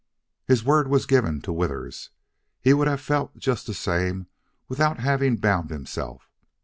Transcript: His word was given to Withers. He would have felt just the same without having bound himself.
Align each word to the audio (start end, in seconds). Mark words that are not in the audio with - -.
His 0.47 0.63
word 0.63 0.87
was 0.87 1.05
given 1.05 1.41
to 1.41 1.53
Withers. 1.53 2.09
He 2.59 2.73
would 2.73 2.87
have 2.87 2.99
felt 3.01 3.37
just 3.37 3.67
the 3.67 3.73
same 3.75 4.25
without 4.67 4.97
having 4.99 5.37
bound 5.37 5.69
himself. 5.69 6.27